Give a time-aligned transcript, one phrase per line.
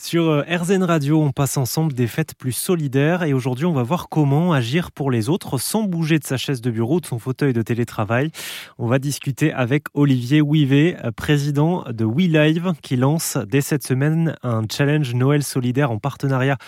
[0.00, 3.82] Sur euh, RZN Radio, on passe ensemble des fêtes plus solidaires et aujourd'hui on va
[3.82, 7.18] voir comment agir pour les autres sans bouger de sa chaise de bureau, de son
[7.18, 8.30] fauteuil de télétravail.
[8.78, 14.36] On va discuter avec Olivier Ouivet, euh, président de WeLive, qui lance dès cette semaine
[14.44, 16.58] un challenge Noël solidaire en partenariat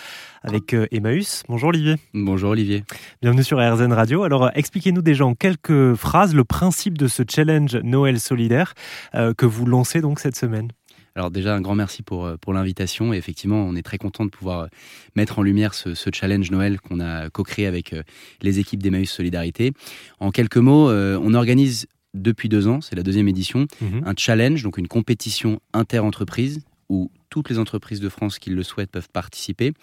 [0.43, 1.43] avec euh, Emmaüs.
[1.47, 1.95] Bonjour Olivier.
[2.13, 2.83] Bonjour Olivier.
[3.21, 4.23] Bienvenue sur RZN Radio.
[4.23, 8.73] Alors expliquez-nous déjà en quelques phrases le principe de ce challenge Noël solidaire
[9.13, 10.67] que vous lancez donc cette semaine.
[11.15, 13.13] Alors déjà, un grand merci pour, euh, pour l'invitation.
[13.13, 14.67] Et effectivement, on est très content de pouvoir euh,
[15.15, 18.03] mettre en lumière ce, challenge Noël qu'on a co-créé avec euh,
[18.41, 19.73] les équipes d'Emmaüs Solidarité.
[20.19, 24.03] En quelques mots, on organise depuis deux ans, c'est la deuxième édition, mhm.
[24.05, 28.91] un challenge, donc une compétition inter-entreprise où toutes les entreprises de France qui le souhaitent
[28.91, 29.73] peuvent participer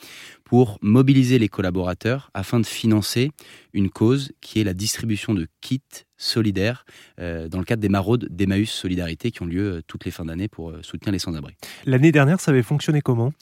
[0.44, 3.32] pour mobiliser les collaborateurs afin de financer
[3.72, 5.80] une cause qui est la distribution de kits
[6.18, 6.84] solidaires
[7.18, 10.26] euh, dans le cadre des maraudes d'Emmaüs Solidarité qui ont lieu euh, toutes les fins
[10.26, 11.54] d'année pour euh, soutenir les sans-abri.
[11.86, 13.32] L'année dernière, ça avait fonctionné comment?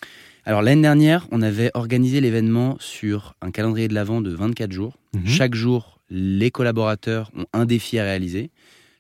[0.44, 4.96] Alors l'année dernière, on avait organisé l'événement sur un calendrier de l'Avent de 24 jours.
[5.14, 5.26] Mhm.
[5.26, 8.50] Chaque jour, les collaborateurs ont un défi à réaliser.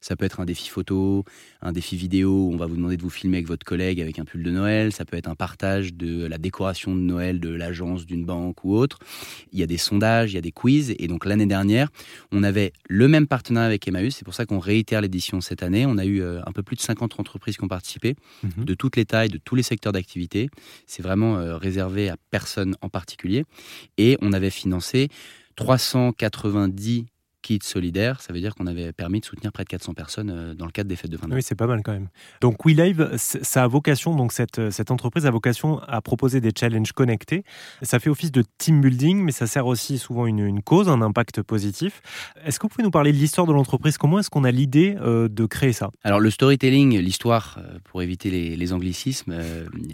[0.06, 1.24] Ça peut être un défi photo,
[1.62, 4.24] un défi vidéo, on va vous demander de vous filmer avec votre collègue avec un
[4.24, 4.92] pull de Noël.
[4.92, 8.76] Ça peut être un partage de la décoration de Noël de l'agence, d'une banque ou
[8.76, 9.00] autre.
[9.50, 10.94] Il y a des sondages, il y a des quiz.
[11.00, 11.88] Et donc l'année dernière,
[12.30, 14.14] on avait le même partenariat avec Emmaüs.
[14.14, 15.86] C'est pour ça qu'on réitère l'édition cette année.
[15.86, 18.64] On a eu euh, un peu plus de 50 entreprises qui ont participé, mhm.
[18.64, 20.50] de toutes les tailles, de tous les secteurs d'activité.
[20.86, 23.44] C'est vraiment euh, réservé à personne en particulier.
[23.98, 25.08] Et on avait financé
[25.56, 27.06] 390
[27.46, 30.54] kit solidaire, ça veut dire qu'on avait permis de soutenir près de 400 personnes euh,
[30.54, 31.36] dans le cadre des fêtes de fin d'année.
[31.36, 32.08] Oui, c'est pas mal quand même.
[32.40, 36.90] Donc WeLive, ça a vocation, donc cette, cette entreprise a vocation à proposer des challenges
[36.90, 37.44] connectés.
[37.82, 41.00] Ça fait office de team building, mais ça sert aussi souvent une, une cause, un
[41.02, 42.02] impact positif.
[42.44, 43.96] Est-ce que vous pouvez nous parler de l'histoire de l'entreprise?
[43.96, 45.92] Comment est-ce qu'on a l'idée euh, de créer ça?
[46.02, 49.32] Alors le storytelling, l'histoire, euh, pour éviter les, anglicismes,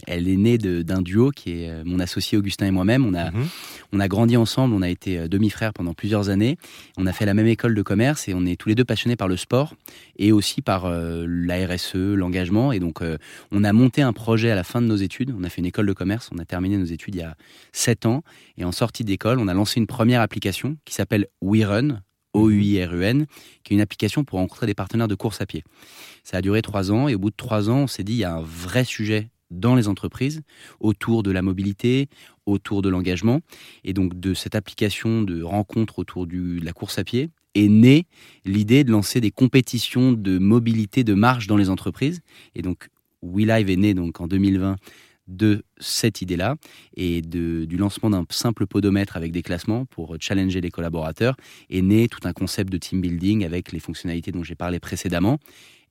[0.06, 3.04] elle est née d'un duo qui est mon associé Augustin et moi-même.
[3.04, 3.46] On a, mhm.
[3.92, 6.56] On a grandi ensemble, on a été demi-frères pendant plusieurs années.
[6.96, 9.16] On a fait la même école de commerce et on est tous les deux passionnés
[9.16, 9.74] par le sport
[10.16, 12.72] et aussi par euh, la RSE, l'engagement.
[12.72, 13.18] Et donc, euh,
[13.50, 15.34] on a monté un projet à la fin de nos études.
[15.38, 16.30] On a fait une école de commerce.
[16.34, 17.36] On a terminé nos études il y a
[17.72, 18.22] 7 ans.
[18.56, 22.02] Et en sortie d'école, on a lancé une première application qui s'appelle WeRun.
[22.34, 23.26] O-U-I-R-U-N,
[23.62, 25.64] qui est une application pour rencontrer des partenaires de course à pied.
[26.24, 28.20] Ça a duré trois ans et au bout de trois ans, on s'est dit il
[28.20, 30.42] y a un vrai sujet dans les entreprises
[30.80, 32.08] autour de la mobilité,
[32.46, 33.40] autour de l'engagement.
[33.84, 38.06] Et donc de cette application de rencontre autour de la course à pied est née
[38.44, 42.20] l'idée de lancer des compétitions de mobilité de marche dans les entreprises.
[42.54, 42.88] Et donc
[43.22, 44.76] WeLive est né donc en 2020
[45.28, 46.56] de cette idée-là
[46.96, 51.36] et de, du lancement d'un simple podomètre avec des classements pour challenger les collaborateurs
[51.70, 55.38] est né tout un concept de team building avec les fonctionnalités dont j'ai parlé précédemment.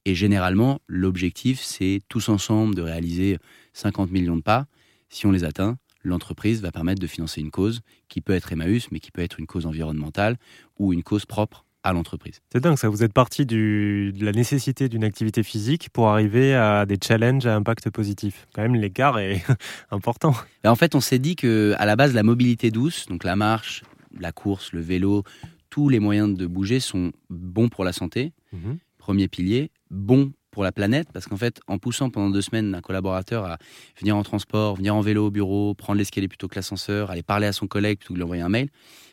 [0.06, 3.38] Et généralement, l'objectif, c'est tous ensemble de réaliser
[3.74, 4.66] 50 millions de pas.
[5.10, 8.90] Si on les atteint, l'entreprise va permettre de financer une cause qui peut être Emmaüs,
[8.92, 10.38] mais qui peut être une cause environnementale
[10.80, 12.42] ou une cause propre à l'entreprise.
[12.52, 16.86] C'est dingue ça, vous êtes parti de la nécessité d'une activité physique pour arriver à
[16.86, 18.48] des challenges à impact positif.
[18.54, 19.44] Quand même, l'écart est
[19.92, 20.36] important.
[20.64, 23.36] Ben, en fait, on s'est dit que à la base, la mobilité douce, donc la
[23.36, 23.84] marche,
[24.20, 25.24] la course, le vélo,
[25.70, 28.32] tous les moyens de bouger sont bons pour la santé.
[28.54, 28.78] Mhm.
[28.98, 32.82] Premier pilier bon pour la planète, parce qu'en fait, en poussant pendant deux semaines un
[32.82, 33.58] collaborateur à
[34.00, 37.48] venir en transport, venir en vélo au bureau, prendre l'escalier plutôt que l'ascenseur, aller parler
[37.48, 38.70] à son collègue plutôt que lui envoyer un mail,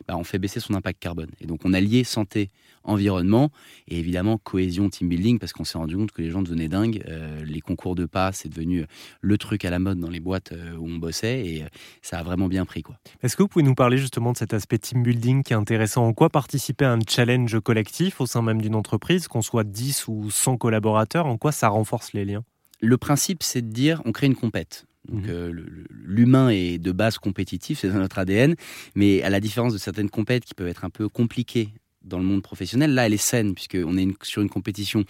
[0.06, 1.30] bah, on fait baisser son impact carbone.
[1.40, 2.50] Et donc, on a lié santé,
[2.84, 3.50] environnement
[3.86, 7.02] et évidemment cohésion, team building, parce qu'on s'est rendu compte que les gens devenaient dingues.
[7.08, 8.84] Euh, les concours de pas, c'est devenu
[9.20, 11.68] le truc à la mode dans les boîtes euh, où on bossait et euh,
[12.02, 12.78] ça a vraiment bien pris.
[13.22, 16.06] Est-ce que vous pouvez nous parler justement de cet aspect team building qui est intéressant?
[16.06, 20.06] En quoi participer à un challenge collectif au sein même d'une entreprise, qu'on soit 10
[20.08, 22.44] ou 100 collaborateurs, en quoi ça renforce les liens
[22.80, 24.86] Le principe, c'est de dire on crée une compète.
[25.08, 25.64] Donc mhm.
[25.90, 28.56] l'humain est de base compétitif, c'est dans notre ADN,
[28.94, 31.70] mais à la différence de certaines compètes qui peuvent être un peu compliquées
[32.04, 32.94] dans le monde professionnel.
[32.94, 35.04] Là, elle est saine, puisqu'on est sur une compétition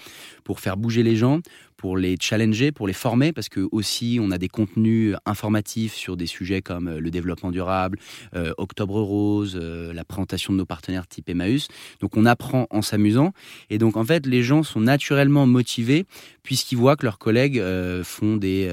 [0.44, 1.40] pour faire bouger les gens,
[1.78, 6.16] pour les challenger, pour les former, parce que aussi on a des contenus informatifs sur
[6.16, 7.98] des sujets comme euh, le développement durable,
[8.34, 11.68] euh, Octobre Rose, euh, la présentation de nos partenaires type Emmaüs.
[12.00, 13.32] Donc on apprend en s'amusant,
[13.70, 16.04] et donc en fait les gens sont naturellement motivés
[16.42, 17.62] puisqu'ils voient que leurs collègues
[18.04, 18.70] font des,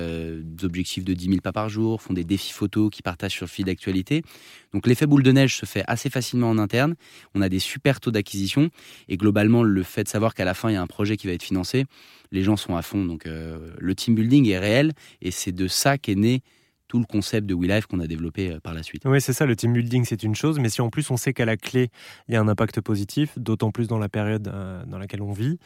[0.64, 3.50] objectifs de 10 000 pas par jour, font des défis photos qui partagent sur le
[3.50, 4.24] fil d'actualité.
[4.72, 6.96] Donc l'effet boule de neige se fait assez facilement en interne.
[7.34, 8.70] On a des super taux d'acquisition,
[9.10, 11.28] et globalement le fait de savoir qu'à la fin il y a un projet qui
[11.28, 11.86] va être financé,
[12.32, 12.95] les gens sont à fond.
[13.04, 16.42] Donc euh, le team building est réel et c'est de ça qu'est né
[16.88, 19.04] tout le concept de WeLife qu'on a développé euh, par la suite.
[19.06, 21.34] Oui, c'est ça, le team building, c'est une chose, mais si en plus on sait
[21.34, 21.90] qu'à la clé,
[22.28, 25.34] il y a un impact positif, d'autant plus dans la période euh, dans laquelle on
[25.34, 25.58] vit,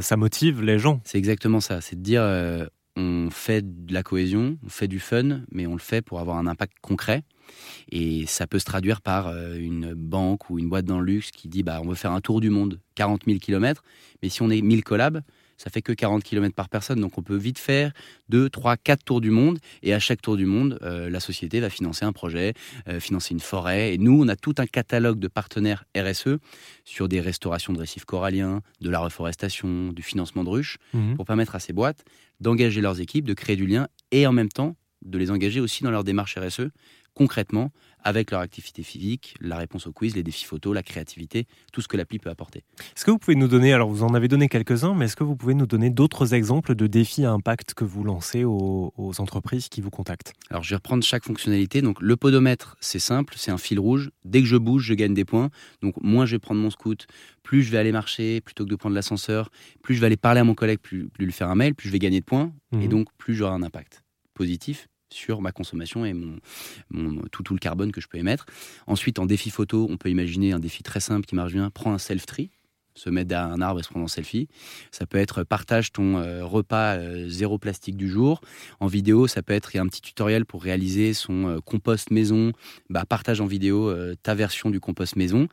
[0.00, 1.00] ça motive les gens.
[1.04, 2.22] C'est exactement ça, c'est de dire,
[2.96, 6.38] on fait de la cohésion, on fait du fun, mais on le fait pour avoir
[6.38, 7.22] un impact concret.
[7.92, 11.46] Et ça peut se traduire par une banque ou une boîte dans le luxe qui
[11.46, 13.84] dit bah, on veut faire un tour du monde, 40 000 km,
[14.22, 15.22] mais si on est 1000 collabs,
[15.56, 17.00] ça fait que 40 km par personne.
[17.00, 17.92] Donc on peut vite faire
[18.28, 19.58] 2, 3, 4 tours du monde.
[19.82, 22.54] Et à chaque tour du monde, euh, la société va financer un projet,
[22.88, 23.94] euh, financer une forêt.
[23.94, 26.38] Et nous, on a tout un catalogue de partenaires RSE
[26.84, 31.16] sur des restaurations de récifs coralliens, de la reforestation, du financement de ruches, mhm.
[31.16, 32.04] pour permettre à ces boîtes
[32.40, 35.84] d'engager leurs équipes, de créer du lien et en même temps de les engager aussi
[35.84, 36.68] dans leur démarche RSE
[37.16, 37.72] concrètement
[38.04, 41.88] avec leur activité physique, la réponse au quiz, les défis photos, la créativité, tout ce
[41.88, 42.62] que l'appli peut apporter.
[42.94, 45.24] Est-ce que vous pouvez nous donner, alors vous en avez donné quelques-uns, mais est-ce que
[45.24, 49.68] vous pouvez nous donner d'autres exemples de défis à impact que vous lancez aux, entreprises
[49.68, 50.34] qui vous contactent?
[50.50, 51.82] Alors je vais reprendre chaque fonctionnalité.
[51.82, 54.10] Donc le podomètre, c'est simple, c'est un fil rouge.
[54.24, 55.50] Dès que je bouge, je gagne des points.
[55.82, 57.08] Donc moins je vais prendre mon scoot,
[57.42, 59.50] plus je vais aller marcher plutôt que de prendre l'ascenseur,
[59.82, 61.92] plus je vais aller parler à mon collègue, plus, lui faire un mail, plus je
[61.92, 62.88] vais gagner de points, et mhm.
[62.88, 64.04] donc plus j'aurai un impact
[64.34, 66.38] positif sur ma consommation et mon,
[67.30, 68.46] tout, tout le carbone que je peux émettre.
[68.86, 71.70] Ensuite, en défi photo, on peut imaginer un défi très simple qui marche bien.
[71.70, 72.50] Prends un self-tree
[72.96, 74.48] se mettre derrière un arbre et se prendre en selfie.
[74.90, 78.40] Ça peut être partage ton euh, repas euh, zéro plastique du jour.
[78.80, 82.52] En vidéo, ça peut être un petit tutoriel pour réaliser son euh, compost maison.
[82.88, 85.48] Bah, partage en vidéo ta version du compost maison.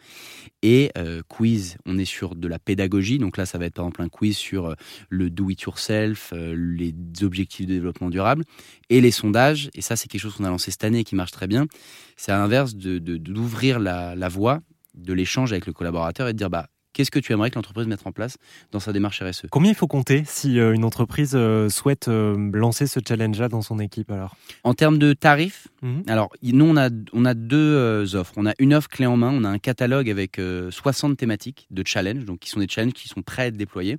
[0.61, 0.91] Et
[1.27, 3.17] quiz, on est sur de la pédagogie.
[3.17, 4.75] Donc là, ça va être par exemple un quiz sur
[5.09, 8.45] le do it yourself, les objectifs de développement durable
[8.89, 9.69] et les sondages.
[9.73, 11.67] Et ça, c'est quelque chose qu'on a lancé cette année et qui marche très bien.
[12.15, 14.61] C'est à l'inverse de, d'ouvrir la, la voie
[14.93, 17.87] de l'échange avec le collaborateur et de dire bah Qu'est-ce que tu aimerais que l'entreprise
[17.87, 18.37] mette en place
[18.71, 22.51] dans sa démarche RSE Combien il faut compter si euh, une entreprise euh, souhaite euh,
[22.53, 24.35] lancer ce challenge-là dans son équipe alors?
[24.63, 26.03] En termes de tarifs, mhm.
[26.07, 28.33] alors nous on a, on a deux offres.
[28.37, 31.83] On a une offre clé en main, on a un catalogue avec 60 thématiques de
[31.85, 33.97] challenge, donc qui sont des challenges qui sont prêts à être déployés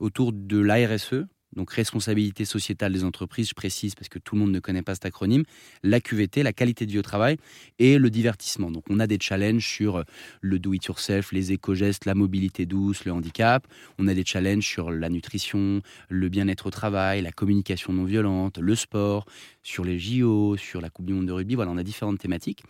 [0.00, 1.14] autour de l'ARSE,
[1.54, 4.94] donc responsabilité sociétale des entreprises, je précise parce que tout le monde ne connaît pas
[4.94, 5.44] cet acronyme,
[5.82, 7.36] la QVT, la qualité de vie au travail
[7.78, 8.70] et le divertissement.
[8.70, 10.02] Donc on a des challenges sur euh,
[10.40, 13.66] le do-it-yourself, les éco-gestes, la mobilité douce, le handicap.
[13.98, 18.58] On a des challenges sur la nutrition, le bien-être au travail, la communication non violente,
[18.58, 19.26] le sport,
[19.62, 21.54] sur les JO, sur la Coupe du Monde de rugby.
[21.54, 22.62] Voilà, on a différentes thématiques.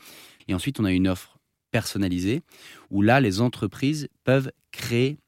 [0.49, 1.39] Et ensuite, on a une offre
[1.71, 2.43] personnalisée
[2.91, 5.19] où là, les entreprises peuvent créer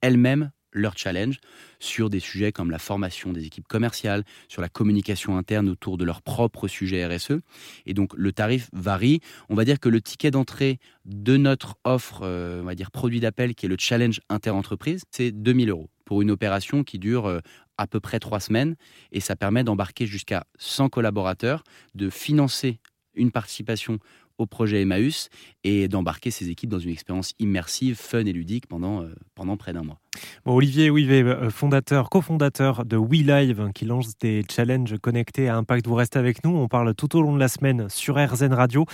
[0.00, 1.40] elles-mêmes leur challenge
[1.80, 6.04] sur des sujets comme la formation des équipes commerciales, sur la communication interne autour de
[6.04, 7.40] leurs propres sujets RSE.
[7.86, 9.20] Et donc le tarif varie.
[9.48, 13.20] On va dire que le ticket d'entrée de notre offre, euh, on va dire produit
[13.20, 17.40] d'appel, qui est le challenge interentreprise, c'est 2000 euros pour une opération qui dure euh,
[17.78, 18.76] à peu près trois semaines
[19.12, 21.64] et ça permet d'embarquer jusqu'à 100 collaborateurs,
[21.94, 22.80] de financer
[23.14, 23.98] une participation
[24.38, 25.28] au projet Emmaüs
[25.64, 29.72] et d'embarquer ses équipes dans une expérience immersive, fun et ludique pendant, euh, pendant près
[29.72, 29.98] d'un mois.
[30.44, 35.56] Bon, Olivier Ouivet, euh, fondateur, cofondateur de WeLive, hein, qui lance des challenges connectés à
[35.56, 35.86] Impact.
[35.86, 36.56] Vous restez avec nous.
[36.56, 38.86] On parle tout au long de la semaine sur RZN Radio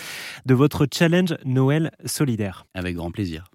[0.46, 2.66] de votre challenge Noël solidaire.
[2.74, 3.51] Avec grand plaisir.